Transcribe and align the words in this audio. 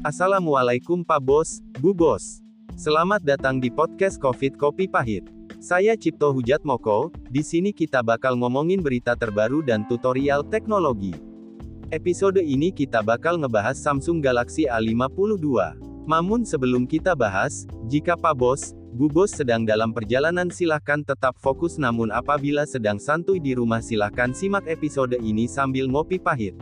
Assalamualaikum 0.00 1.04
Pak 1.04 1.20
Bos, 1.20 1.60
Bu 1.76 1.92
Bos. 1.92 2.40
Selamat 2.72 3.20
datang 3.20 3.60
di 3.60 3.68
podcast 3.68 4.16
Covid 4.16 4.56
Kopi 4.56 4.88
Pahit. 4.88 5.28
Saya 5.60 5.92
Cipto 5.92 6.32
Hujat 6.32 6.64
Moko, 6.64 7.12
di 7.28 7.44
sini 7.44 7.68
kita 7.68 8.00
bakal 8.00 8.32
ngomongin 8.40 8.80
berita 8.80 9.12
terbaru 9.12 9.60
dan 9.60 9.84
tutorial 9.84 10.40
teknologi. 10.48 11.12
Episode 11.92 12.40
ini 12.40 12.72
kita 12.72 13.04
bakal 13.04 13.36
ngebahas 13.44 13.76
Samsung 13.76 14.24
Galaxy 14.24 14.64
A52. 14.64 15.76
Namun 16.08 16.48
sebelum 16.48 16.88
kita 16.88 17.12
bahas, 17.12 17.68
jika 17.84 18.16
Pak 18.16 18.40
Bos, 18.40 18.72
Bu 18.96 19.04
Bos 19.12 19.36
sedang 19.36 19.68
dalam 19.68 19.92
perjalanan 19.92 20.48
silahkan 20.48 21.04
tetap 21.04 21.36
fokus 21.36 21.76
namun 21.76 22.08
apabila 22.08 22.64
sedang 22.64 22.96
santuy 22.96 23.36
di 23.36 23.52
rumah 23.52 23.84
silahkan 23.84 24.32
simak 24.32 24.64
episode 24.64 25.20
ini 25.20 25.44
sambil 25.44 25.92
ngopi 25.92 26.16
pahit. 26.16 26.56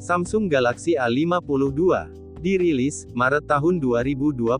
Samsung 0.00 0.48
Galaxy 0.48 0.96
A52 0.96 2.21
dirilis 2.42 3.06
Maret 3.14 3.46
tahun 3.46 3.78
2021. 3.78 4.50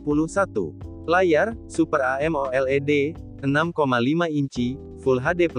Layar 1.10 1.58
Super 1.66 1.98
AMOLED 2.22 3.18
6,5 3.42 4.30
inci 4.30 4.78
Full 5.02 5.18
HD+. 5.18 5.50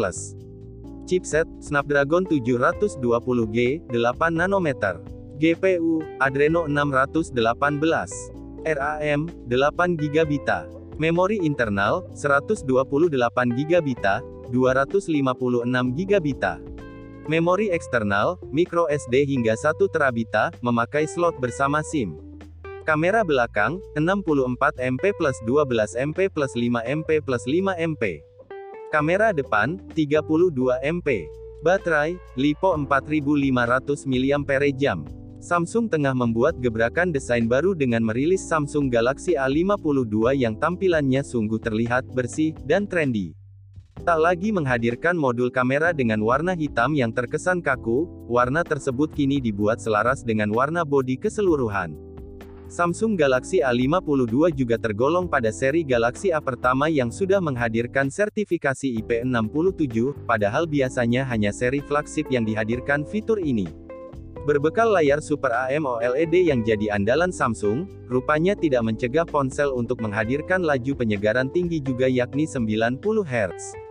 Chipset 1.03 1.43
Snapdragon 1.59 2.23
720G 2.23 3.83
8 3.91 4.31
nanometer. 4.31 5.03
GPU 5.35 5.99
Adreno 6.23 6.63
618. 6.63 8.31
RAM 8.63 9.27
8 9.51 9.99
GB. 9.99 10.31
Memori 10.95 11.43
internal 11.43 12.07
128 12.15 12.63
GB, 13.51 13.87
256 14.47 15.91
GB. 15.91 16.27
Memori 17.23 17.71
eksternal, 17.71 18.35
micro 18.51 18.83
SD 18.91 19.23
hingga 19.23 19.55
1 19.55 19.79
terabita, 19.95 20.51
memakai 20.59 21.07
slot 21.07 21.39
bersama 21.39 21.79
SIM. 21.79 22.19
Kamera 22.83 23.23
belakang, 23.23 23.79
64 23.95 24.75
MP 24.83 25.15
plus 25.15 25.39
12 25.47 25.95
MP 25.95 26.27
plus 26.27 26.51
5 26.51 26.83
MP 26.83 27.23
plus 27.23 27.47
5 27.47 27.79
MP. 27.79 28.19
Kamera 28.91 29.31
depan, 29.31 29.79
32 29.95 30.83
MP. 30.83 31.31
Baterai, 31.63 32.19
LiPo 32.35 32.75
4500 32.75 34.03
mAh. 34.03 34.99
Samsung 35.39 35.87
tengah 35.87 36.11
membuat 36.11 36.59
gebrakan 36.59 37.15
desain 37.15 37.47
baru 37.47 37.71
dengan 37.71 38.03
merilis 38.03 38.43
Samsung 38.43 38.91
Galaxy 38.91 39.39
A52 39.39 40.35
yang 40.35 40.59
tampilannya 40.59 41.23
sungguh 41.23 41.59
terlihat 41.59 42.03
bersih 42.11 42.51
dan 42.67 42.83
trendy. 42.83 43.31
Tak 44.03 44.19
lagi 44.19 44.51
menghadirkan 44.51 45.15
modul 45.15 45.47
kamera 45.47 45.95
dengan 45.95 46.19
warna 46.27 46.51
hitam 46.51 46.91
yang 46.91 47.15
terkesan 47.15 47.63
kaku, 47.63 48.03
warna 48.27 48.59
tersebut 48.59 49.07
kini 49.15 49.39
dibuat 49.39 49.79
selaras 49.79 50.27
dengan 50.27 50.51
warna 50.51 50.83
bodi 50.83 51.15
keseluruhan. 51.15 51.95
Samsung 52.67 53.15
Galaxy 53.15 53.63
A52 53.63 54.59
juga 54.59 54.75
tergolong 54.75 55.23
pada 55.31 55.55
seri 55.55 55.87
Galaxy 55.87 56.35
A 56.35 56.43
pertama 56.43 56.91
yang 56.91 57.15
sudah 57.15 57.39
menghadirkan 57.39 58.11
sertifikasi 58.11 58.99
IP67, 58.99 60.27
padahal 60.27 60.67
biasanya 60.67 61.23
hanya 61.23 61.55
seri 61.55 61.79
flagship 61.79 62.27
yang 62.27 62.43
dihadirkan 62.43 63.07
fitur 63.07 63.39
ini. 63.39 63.71
Berbekal 64.43 64.91
layar 64.91 65.23
Super 65.23 65.55
AMOLED 65.71 66.51
yang 66.51 66.59
jadi 66.67 66.91
andalan 66.91 67.31
Samsung, 67.31 67.87
rupanya 68.11 68.51
tidak 68.51 68.83
mencegah 68.83 69.23
ponsel 69.23 69.71
untuk 69.71 70.03
menghadirkan 70.03 70.59
laju 70.59 70.91
penyegaran 70.91 71.47
tinggi 71.47 71.79
juga 71.79 72.11
yakni 72.11 72.43
90 72.43 72.99
Hz. 73.23 73.82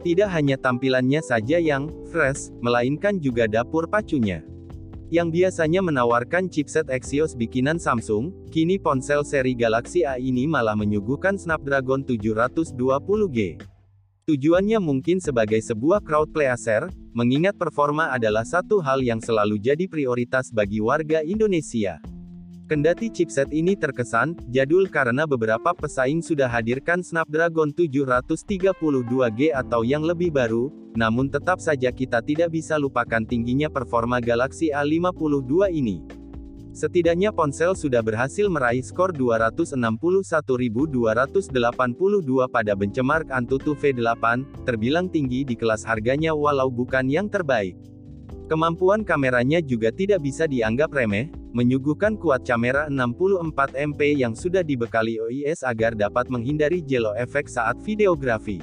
Tidak 0.00 0.32
hanya 0.32 0.56
tampilannya 0.56 1.20
saja 1.20 1.60
yang 1.60 1.92
fresh, 2.08 2.48
melainkan 2.64 3.20
juga 3.20 3.44
dapur 3.44 3.84
pacunya. 3.84 4.40
Yang 5.12 5.28
biasanya 5.36 5.84
menawarkan 5.84 6.48
chipset 6.48 6.88
Exynos 6.88 7.36
bikinan 7.36 7.76
Samsung, 7.76 8.32
kini 8.48 8.80
ponsel 8.80 9.20
seri 9.28 9.52
Galaxy 9.52 10.08
A 10.08 10.16
ini 10.16 10.48
malah 10.48 10.72
menyuguhkan 10.72 11.36
Snapdragon 11.36 12.00
720G. 12.00 13.60
Tujuannya 14.24 14.80
mungkin 14.80 15.20
sebagai 15.20 15.60
sebuah 15.60 16.00
crowd 16.00 16.32
pleaser, 16.32 16.88
mengingat 17.12 17.60
performa 17.60 18.08
adalah 18.08 18.48
satu 18.48 18.80
hal 18.80 19.04
yang 19.04 19.20
selalu 19.20 19.60
jadi 19.60 19.84
prioritas 19.84 20.48
bagi 20.48 20.80
warga 20.80 21.20
Indonesia. 21.20 22.00
Kendati 22.70 23.10
chipset 23.10 23.50
ini 23.50 23.74
terkesan 23.74 24.38
jadul 24.46 24.86
karena 24.86 25.26
beberapa 25.26 25.74
pesaing 25.74 26.22
sudah 26.22 26.46
hadirkan 26.46 27.02
Snapdragon 27.02 27.74
732G 27.74 29.50
atau 29.50 29.82
yang 29.82 30.06
lebih 30.06 30.30
baru, 30.30 30.70
namun 30.94 31.26
tetap 31.26 31.58
saja 31.58 31.90
kita 31.90 32.22
tidak 32.22 32.54
bisa 32.54 32.78
lupakan 32.78 33.26
tingginya 33.26 33.66
performa 33.66 34.22
Galaxy 34.22 34.70
A52 34.70 35.66
ini. 35.74 36.06
Setidaknya 36.70 37.34
ponsel 37.34 37.74
sudah 37.74 38.06
berhasil 38.06 38.46
meraih 38.46 38.86
skor 38.86 39.10
261.282 39.18 41.50
pada 42.54 42.78
benchmark 42.78 43.34
Antutu 43.34 43.74
V8, 43.74 44.46
terbilang 44.62 45.10
tinggi 45.10 45.42
di 45.42 45.58
kelas 45.58 45.82
harganya 45.82 46.38
walau 46.38 46.70
bukan 46.70 47.10
yang 47.10 47.26
terbaik. 47.26 47.74
Kemampuan 48.46 49.02
kameranya 49.02 49.58
juga 49.58 49.90
tidak 49.90 50.22
bisa 50.22 50.46
dianggap 50.46 50.94
remeh, 50.94 51.39
menyuguhkan 51.50 52.14
kuat 52.14 52.46
kamera 52.46 52.86
64 52.86 53.74
MP 53.74 54.14
yang 54.18 54.38
sudah 54.38 54.62
dibekali 54.62 55.18
OIS 55.18 55.66
agar 55.66 55.98
dapat 55.98 56.30
menghindari 56.30 56.82
jello 56.82 57.14
efek 57.18 57.50
saat 57.50 57.78
videografi. 57.82 58.62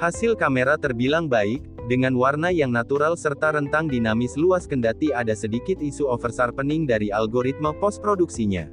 Hasil 0.00 0.32
kamera 0.34 0.80
terbilang 0.80 1.28
baik, 1.28 1.60
dengan 1.90 2.14
warna 2.14 2.48
yang 2.54 2.70
natural 2.70 3.18
serta 3.18 3.52
rentang 3.52 3.90
dinamis 3.90 4.38
luas 4.38 4.64
kendati 4.64 5.10
ada 5.10 5.34
sedikit 5.34 5.82
isu 5.82 6.06
oversharpening 6.06 6.86
dari 6.86 7.10
algoritma 7.10 7.74
post-produksinya. 7.76 8.70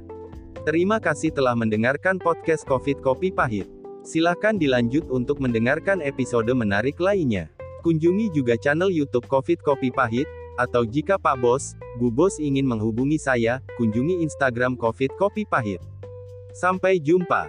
Terima 0.64 1.02
kasih 1.02 1.34
telah 1.34 1.58
mendengarkan 1.58 2.16
podcast 2.22 2.62
COVID 2.64 3.02
Kopi 3.02 3.34
Pahit. 3.34 3.66
Silahkan 4.06 4.56
dilanjut 4.56 5.04
untuk 5.12 5.42
mendengarkan 5.42 6.00
episode 6.00 6.48
menarik 6.54 6.96
lainnya. 6.96 7.52
Kunjungi 7.84 8.32
juga 8.32 8.56
channel 8.56 8.88
YouTube 8.88 9.28
COVID 9.28 9.60
Kopi 9.60 9.92
Pahit, 9.92 10.28
atau 10.58 10.82
jika 10.82 11.14
Pak 11.16 11.38
Bos, 11.38 11.78
Bu 12.02 12.10
Bos 12.10 12.42
ingin 12.42 12.66
menghubungi 12.66 13.16
saya, 13.16 13.62
kunjungi 13.78 14.20
Instagram 14.26 14.74
Covid 14.74 15.14
Kopi 15.14 15.46
Pahit. 15.46 15.78
Sampai 16.50 16.98
jumpa. 16.98 17.46